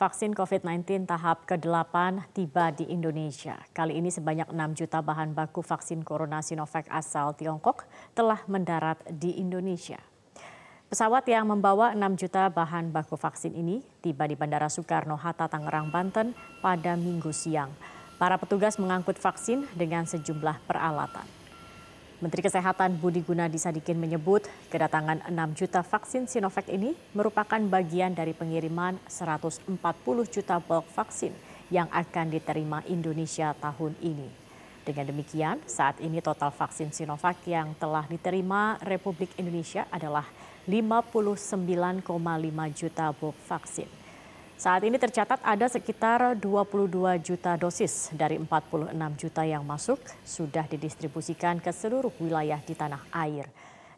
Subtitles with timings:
[0.00, 3.60] Vaksin COVID-19 tahap ke-8 tiba di Indonesia.
[3.76, 7.84] Kali ini sebanyak 6 juta bahan baku vaksin corona Sinovac asal Tiongkok
[8.16, 10.00] telah mendarat di Indonesia.
[10.88, 16.32] Pesawat yang membawa 6 juta bahan baku vaksin ini tiba di Bandara Soekarno-Hatta, Tangerang, Banten
[16.64, 17.68] pada minggu siang.
[18.16, 21.39] Para petugas mengangkut vaksin dengan sejumlah peralatan.
[22.20, 28.36] Menteri Kesehatan Budi Gunadi Sadikin menyebut kedatangan 6 juta vaksin Sinovac ini merupakan bagian dari
[28.36, 29.64] pengiriman 140
[30.28, 31.32] juta bulk vaksin
[31.72, 34.28] yang akan diterima Indonesia tahun ini.
[34.84, 40.28] Dengan demikian, saat ini total vaksin Sinovac yang telah diterima Republik Indonesia adalah
[40.68, 42.04] 59,5
[42.76, 43.99] juta bulk vaksin.
[44.60, 46.92] Saat ini tercatat ada sekitar 22
[47.24, 53.48] juta dosis dari 46 juta yang masuk sudah didistribusikan ke seluruh wilayah di tanah air.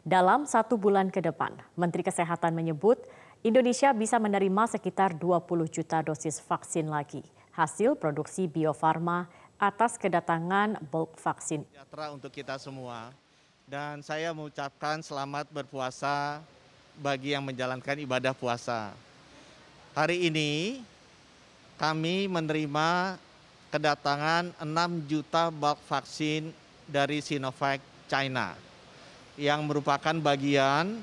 [0.07, 2.95] Dalam satu bulan ke depan, Menteri Kesehatan menyebut
[3.43, 7.27] Indonesia bisa menerima sekitar 20 juta dosis vaksin lagi.
[7.51, 9.27] Hasil produksi Bio Farma
[9.59, 11.67] atas kedatangan bulk vaksin.
[12.15, 13.11] Untuk kita semua
[13.67, 16.39] dan saya mengucapkan selamat berpuasa
[17.03, 18.95] bagi yang menjalankan ibadah puasa.
[19.93, 20.81] Hari ini
[21.77, 23.13] kami menerima
[23.69, 26.49] kedatangan 6 juta bulk vaksin
[26.89, 27.77] dari Sinovac
[28.09, 28.57] China
[29.37, 30.97] yang merupakan bagian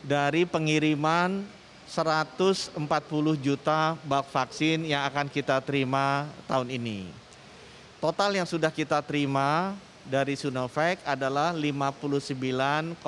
[0.00, 1.44] dari pengiriman
[1.84, 2.80] 140
[3.44, 7.12] juta bulk vaksin yang akan kita terima tahun ini.
[8.00, 9.76] Total yang sudah kita terima
[10.08, 13.04] dari Sinovac adalah 59,5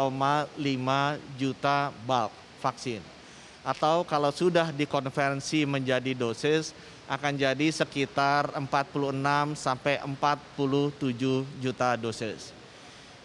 [1.41, 3.22] juta bulk vaksin
[3.63, 6.75] atau kalau sudah dikonversi menjadi dosis
[7.07, 12.51] akan jadi sekitar 46 sampai 47 juta dosis.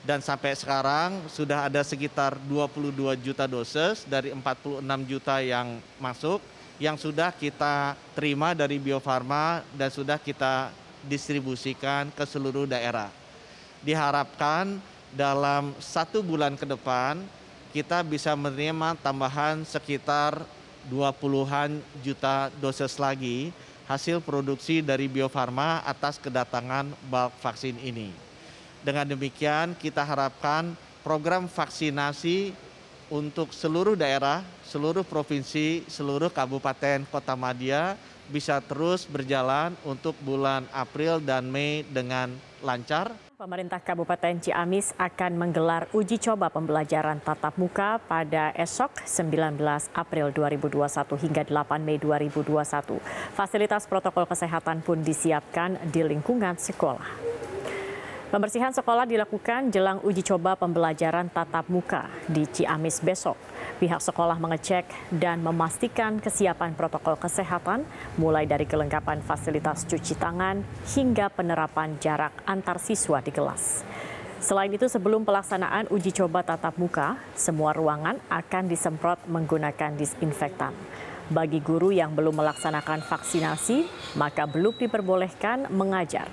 [0.06, 6.40] Dan sampai sekarang sudah ada sekitar 22 juta dosis dari 46 juta yang masuk
[6.78, 10.70] yang sudah kita terima dari Bio Farma dan sudah kita
[11.10, 13.10] distribusikan ke seluruh daerah.
[13.82, 14.78] Diharapkan
[15.10, 17.18] dalam satu bulan ke depan
[17.72, 20.44] kita bisa menerima tambahan sekitar
[20.88, 23.52] 20-an juta dosis lagi
[23.88, 28.12] hasil produksi dari Bio Farma atas kedatangan bulk vaksin ini.
[28.84, 32.52] Dengan demikian kita harapkan program vaksinasi
[33.08, 37.96] untuk seluruh daerah, seluruh provinsi, seluruh kabupaten kota Madia
[38.28, 43.14] bisa terus berjalan untuk bulan April dan Mei dengan lancar.
[43.38, 49.62] Pemerintah Kabupaten Ciamis akan menggelar uji coba pembelajaran tatap muka pada esok 19
[49.94, 52.98] April 2021 hingga 8 Mei 2021.
[53.38, 57.06] Fasilitas protokol kesehatan pun disiapkan di lingkungan sekolah.
[58.28, 63.57] Pembersihan sekolah dilakukan jelang uji coba pembelajaran tatap muka di Ciamis besok.
[63.78, 67.86] Pihak sekolah mengecek dan memastikan kesiapan protokol kesehatan
[68.18, 70.66] mulai dari kelengkapan fasilitas cuci tangan
[70.98, 73.86] hingga penerapan jarak antar siswa di kelas.
[74.42, 80.74] Selain itu, sebelum pelaksanaan uji coba tatap muka, semua ruangan akan disemprot menggunakan disinfektan.
[81.30, 83.86] Bagi guru yang belum melaksanakan vaksinasi,
[84.18, 86.26] maka belum diperbolehkan mengajar.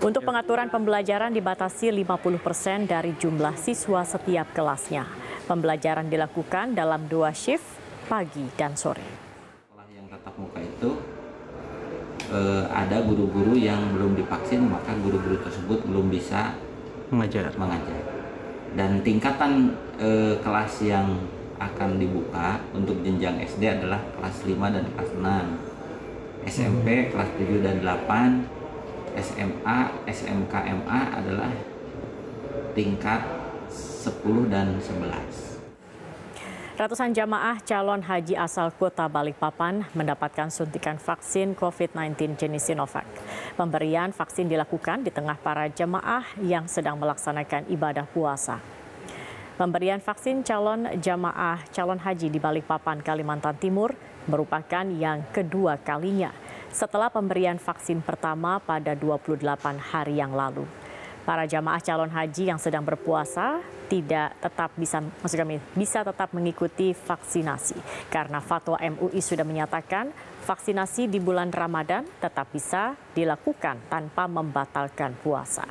[0.00, 5.23] Untuk pengaturan pembelajaran dibatasi 50 persen dari jumlah siswa setiap kelasnya.
[5.44, 7.76] Pembelajaran dilakukan dalam dua shift,
[8.08, 9.04] pagi dan sore.
[9.68, 10.90] Sekolah yang tatap muka itu
[12.32, 16.56] eh, ada guru-guru yang belum divaksin, maka guru-guru tersebut belum bisa
[17.12, 17.52] mengajar.
[17.60, 18.00] mengajar.
[18.72, 21.12] Dan tingkatan eh, kelas yang
[21.60, 26.48] akan dibuka untuk jenjang SD adalah kelas 5 dan kelas 6.
[26.48, 27.08] SMP hmm.
[27.12, 29.78] kelas 7 dan 8, SMA,
[30.08, 31.52] SMK, MA adalah
[32.72, 33.20] tingkat
[34.04, 36.76] 10 dan 11.
[36.76, 43.08] Ratusan jamaah calon haji asal kota Balikpapan mendapatkan suntikan vaksin COVID-19 jenis Sinovac.
[43.56, 48.60] Pemberian vaksin dilakukan di tengah para jamaah yang sedang melaksanakan ibadah puasa.
[49.56, 53.96] Pemberian vaksin calon jamaah calon haji di Balikpapan, Kalimantan Timur
[54.28, 56.34] merupakan yang kedua kalinya
[56.74, 59.40] setelah pemberian vaksin pertama pada 28
[59.78, 60.66] hari yang lalu.
[61.24, 66.92] Para jamaah calon haji yang sedang berpuasa tidak tetap bisa maksud kami bisa tetap mengikuti
[66.92, 67.76] vaksinasi
[68.12, 70.12] karena fatwa MUI sudah menyatakan
[70.44, 75.64] vaksinasi di bulan Ramadan tetap bisa dilakukan tanpa membatalkan puasa.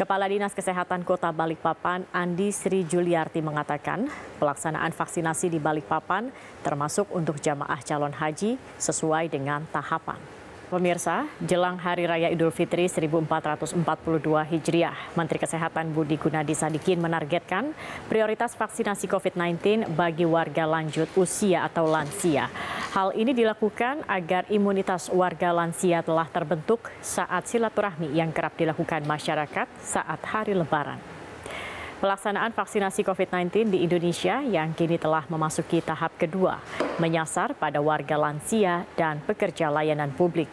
[0.00, 4.08] Kepala Dinas Kesehatan Kota Balikpapan Andi Sri Juliarti mengatakan
[4.40, 6.32] pelaksanaan vaksinasi di Balikpapan
[6.64, 10.39] termasuk untuk jamaah calon haji sesuai dengan tahapan.
[10.70, 13.82] Pemirsa, jelang Hari Raya Idul Fitri 1442
[14.54, 17.74] Hijriah, Menteri Kesehatan Budi Gunadi Sadikin menargetkan
[18.06, 22.46] prioritas vaksinasi COVID-19 bagi warga lanjut usia atau lansia.
[22.94, 29.66] Hal ini dilakukan agar imunitas warga lansia telah terbentuk saat silaturahmi yang kerap dilakukan masyarakat
[29.82, 31.19] saat hari Lebaran.
[32.00, 36.56] Pelaksanaan vaksinasi COVID-19 di Indonesia yang kini telah memasuki tahap kedua
[36.96, 40.48] menyasar pada warga lansia dan pekerja layanan publik.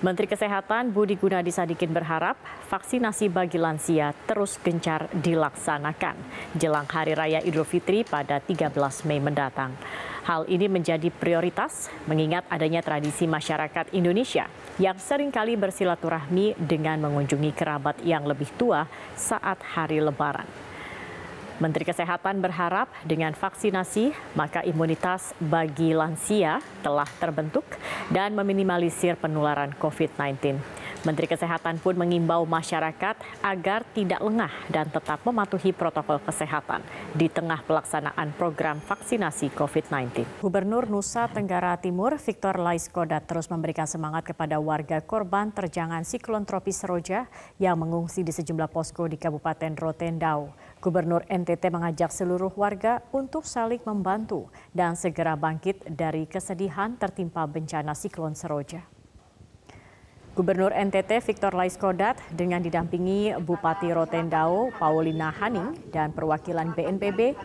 [0.00, 2.40] Menteri Kesehatan Budi Gunadi Sadikin berharap
[2.72, 6.16] vaksinasi bagi lansia terus gencar dilaksanakan
[6.56, 9.76] jelang Hari Raya Idul Fitri pada 13 Mei mendatang.
[10.24, 14.48] Hal ini menjadi prioritas mengingat adanya tradisi masyarakat Indonesia
[14.80, 18.88] yang sering kali bersilaturahmi dengan mengunjungi kerabat yang lebih tua
[19.20, 20.69] saat hari Lebaran.
[21.60, 27.68] Menteri Kesehatan berharap dengan vaksinasi, maka imunitas bagi lansia telah terbentuk
[28.08, 30.56] dan meminimalisir penularan COVID-19.
[31.00, 36.84] Menteri Kesehatan pun mengimbau masyarakat agar tidak lengah dan tetap mematuhi protokol kesehatan
[37.16, 40.44] di tengah pelaksanaan program vaksinasi COVID-19.
[40.44, 46.84] Gubernur Nusa Tenggara Timur Victor Laiskodat terus memberikan semangat kepada warga korban terjangan siklon tropis
[46.84, 50.52] Seroja yang mengungsi di sejumlah posko di Kabupaten Rotendau.
[50.80, 57.92] Gubernur NTT mengajak seluruh warga untuk saling membantu dan segera bangkit dari kesedihan tertimpa bencana
[57.92, 58.80] siklon Seroja.
[60.32, 67.36] Gubernur NTT Victor Laiskodat dengan didampingi Bupati Rotendao Paulina Haning dan perwakilan BNPB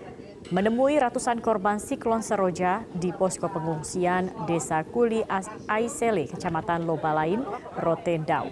[0.56, 5.28] menemui ratusan korban siklon Seroja di posko pengungsian Desa Kuli
[5.68, 7.44] Aisele, Kecamatan Lobalain,
[7.84, 8.48] Rotendao.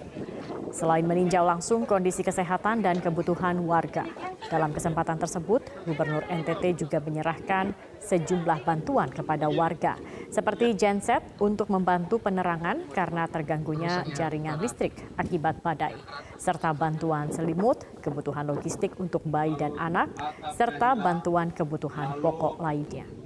[0.74, 4.10] Selain meninjau langsung kondisi kesehatan dan kebutuhan warga,
[4.50, 9.96] dalam kesempatan tersebut, Gubernur NTT juga menyerahkan sejumlah bantuan kepada warga,
[10.34, 15.94] seperti genset untuk membantu penerangan karena terganggunya jaringan listrik akibat badai,
[16.42, 20.10] serta bantuan selimut, kebutuhan logistik untuk bayi dan anak,
[20.58, 23.23] serta bantuan kebutuhan pokok lainnya.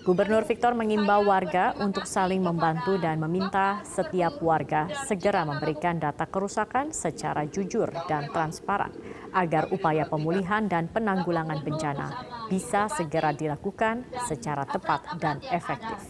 [0.00, 6.88] Gubernur Victor mengimbau warga untuk saling membantu dan meminta setiap warga segera memberikan data kerusakan
[6.88, 8.96] secara jujur dan transparan
[9.36, 12.16] agar upaya pemulihan dan penanggulangan bencana
[12.48, 16.00] bisa segera dilakukan secara tepat dan efektif.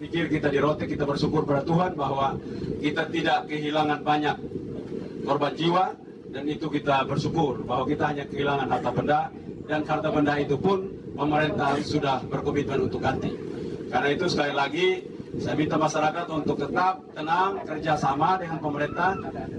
[0.00, 2.40] Pikir kita di Rote, kita bersyukur pada Tuhan bahwa
[2.80, 4.36] kita tidak kehilangan banyak
[5.20, 5.84] korban jiwa
[6.32, 9.20] dan itu kita bersyukur bahwa kita hanya kehilangan harta benda
[9.66, 13.34] dan harta benda itu pun pemerintah sudah berkomitmen untuk ganti.
[13.90, 14.86] Karena itu sekali lagi
[15.36, 19.10] saya minta masyarakat untuk tetap tenang, kerjasama dengan pemerintah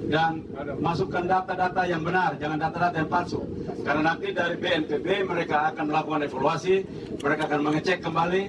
[0.09, 0.41] dan
[0.81, 3.41] masukkan data-data yang benar, jangan data-data yang palsu.
[3.85, 6.75] Karena nanti dari BNPB mereka akan melakukan evaluasi,
[7.23, 8.41] mereka akan mengecek kembali,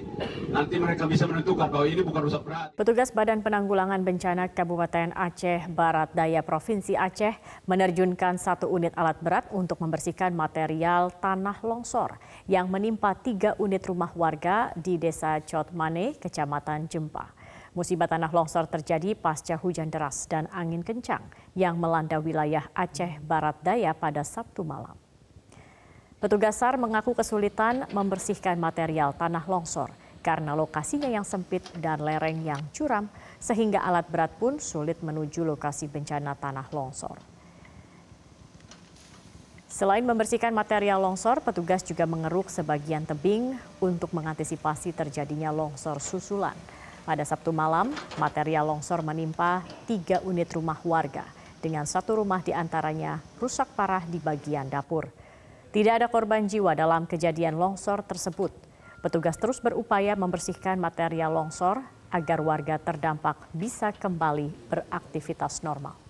[0.50, 2.68] nanti mereka bisa menentukan bahwa ini bukan rusak berat.
[2.74, 7.34] Petugas Badan Penanggulangan Bencana Kabupaten Aceh Barat Daya Provinsi Aceh
[7.70, 12.18] menerjunkan satu unit alat berat untuk membersihkan material tanah longsor
[12.50, 17.17] yang menimpa tiga unit rumah warga di Desa Cotmane, Kecamatan Jempa.
[17.78, 21.22] Musibah tanah longsor terjadi pasca hujan deras dan angin kencang
[21.54, 24.98] yang melanda wilayah Aceh Barat Daya pada Sabtu malam.
[26.18, 29.94] Petugas SAR mengaku kesulitan membersihkan material tanah longsor
[30.26, 33.06] karena lokasinya yang sempit dan lereng yang curam
[33.38, 37.14] sehingga alat berat pun sulit menuju lokasi bencana tanah longsor.
[39.70, 46.58] Selain membersihkan material longsor, petugas juga mengeruk sebagian tebing untuk mengantisipasi terjadinya longsor susulan.
[47.08, 47.88] Pada Sabtu malam,
[48.20, 51.24] material longsor menimpa tiga unit rumah warga
[51.56, 55.08] dengan satu rumah di antaranya rusak parah di bagian dapur.
[55.72, 58.52] Tidak ada korban jiwa dalam kejadian longsor tersebut.
[59.00, 61.80] Petugas terus berupaya membersihkan material longsor
[62.12, 66.07] agar warga terdampak bisa kembali beraktivitas normal.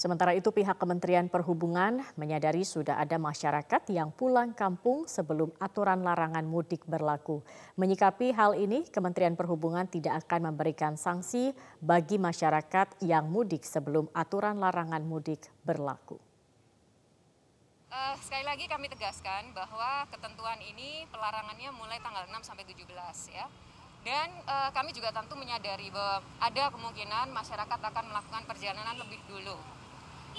[0.00, 6.40] Sementara itu pihak Kementerian Perhubungan menyadari sudah ada masyarakat yang pulang kampung sebelum aturan larangan
[6.40, 7.44] mudik berlaku.
[7.76, 11.52] Menyikapi hal ini, Kementerian Perhubungan tidak akan memberikan sanksi
[11.84, 16.16] bagi masyarakat yang mudik sebelum aturan larangan mudik berlaku.
[17.92, 22.88] Uh, sekali lagi kami tegaskan bahwa ketentuan ini pelarangannya mulai tanggal 6 sampai 17
[23.36, 23.44] ya.
[24.00, 29.79] Dan uh, kami juga tentu menyadari bahwa ada kemungkinan masyarakat akan melakukan perjalanan lebih dulu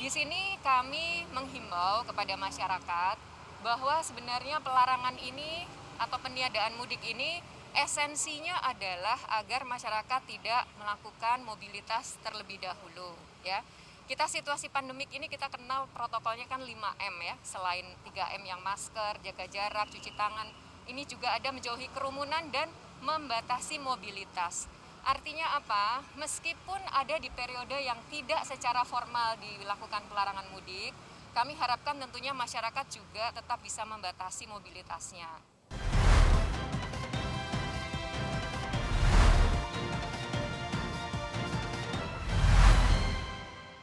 [0.02, 3.22] di sini kami menghimbau kepada masyarakat
[3.62, 5.70] bahwa sebenarnya pelarangan ini
[6.02, 7.38] atau peniadaan mudik ini
[7.78, 13.14] esensinya adalah agar masyarakat tidak melakukan mobilitas terlebih dahulu
[13.46, 13.62] ya.
[14.10, 19.46] Kita situasi pandemik ini kita kenal protokolnya kan 5M ya, selain 3M yang masker, jaga
[19.54, 20.50] jarak, cuci tangan.
[20.90, 22.74] Ini juga ada menjauhi kerumunan dan
[23.06, 24.66] membatasi mobilitas.
[25.02, 26.06] Artinya apa?
[26.18, 30.94] Meskipun ada di periode yang tidak secara formal dilakukan pelarangan mudik,
[31.32, 35.30] kami harapkan tentunya masyarakat juga tetap bisa membatasi mobilitasnya.